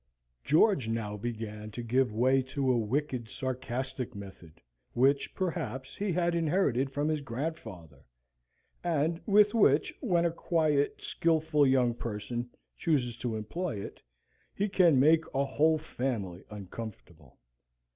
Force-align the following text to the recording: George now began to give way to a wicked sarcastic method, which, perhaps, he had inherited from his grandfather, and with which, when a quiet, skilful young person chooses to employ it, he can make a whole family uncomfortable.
George 0.43 0.87
now 0.89 1.15
began 1.15 1.69
to 1.69 1.83
give 1.83 2.11
way 2.11 2.41
to 2.41 2.71
a 2.71 2.75
wicked 2.79 3.29
sarcastic 3.29 4.15
method, 4.15 4.59
which, 4.93 5.35
perhaps, 5.35 5.95
he 5.95 6.11
had 6.11 6.33
inherited 6.33 6.89
from 6.89 7.07
his 7.07 7.21
grandfather, 7.21 7.99
and 8.83 9.21
with 9.27 9.53
which, 9.53 9.93
when 10.01 10.25
a 10.25 10.31
quiet, 10.31 11.03
skilful 11.03 11.67
young 11.67 11.93
person 11.93 12.49
chooses 12.75 13.15
to 13.17 13.35
employ 13.35 13.79
it, 13.79 14.01
he 14.55 14.67
can 14.67 14.99
make 14.99 15.23
a 15.35 15.45
whole 15.45 15.77
family 15.77 16.43
uncomfortable. 16.49 17.37